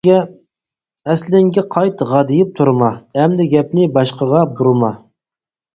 [1.13, 4.93] ئەسلىڭگە قايت غادىيىپ تۇرما، ئەمدى گەپنى باشقىغا بۇرىما.